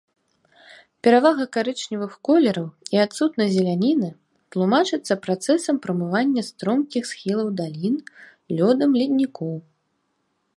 Перавага 1.07 1.45
карычневых 1.57 2.13
колераў 2.29 2.67
і 2.95 3.01
адсутнасць 3.03 3.53
зеляніны 3.57 4.09
тлумачыцца 4.55 5.13
працэсам 5.27 5.75
прамывання 5.85 6.41
стромкіх 6.49 7.03
схілаў 7.11 7.47
далін 7.61 7.95
лёдам 8.63 8.89
леднікоў. 9.03 9.55